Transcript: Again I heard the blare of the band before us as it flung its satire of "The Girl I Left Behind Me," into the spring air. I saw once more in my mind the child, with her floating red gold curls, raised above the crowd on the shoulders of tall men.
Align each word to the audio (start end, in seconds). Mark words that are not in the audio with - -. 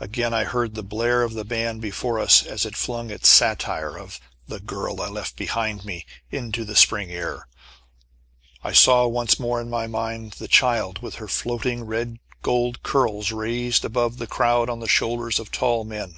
Again 0.00 0.34
I 0.34 0.42
heard 0.42 0.74
the 0.74 0.82
blare 0.82 1.22
of 1.22 1.34
the 1.34 1.44
band 1.44 1.80
before 1.80 2.18
us 2.18 2.44
as 2.44 2.66
it 2.66 2.74
flung 2.76 3.10
its 3.10 3.28
satire 3.28 3.96
of 3.96 4.18
"The 4.48 4.58
Girl 4.58 5.00
I 5.00 5.06
Left 5.08 5.36
Behind 5.36 5.84
Me," 5.84 6.04
into 6.32 6.64
the 6.64 6.74
spring 6.74 7.12
air. 7.12 7.46
I 8.64 8.72
saw 8.72 9.06
once 9.06 9.38
more 9.38 9.60
in 9.60 9.70
my 9.70 9.86
mind 9.86 10.32
the 10.32 10.48
child, 10.48 10.98
with 10.98 11.14
her 11.22 11.28
floating 11.28 11.84
red 11.84 12.18
gold 12.42 12.82
curls, 12.82 13.30
raised 13.30 13.84
above 13.84 14.18
the 14.18 14.26
crowd 14.26 14.68
on 14.68 14.80
the 14.80 14.88
shoulders 14.88 15.38
of 15.38 15.52
tall 15.52 15.84
men. 15.84 16.16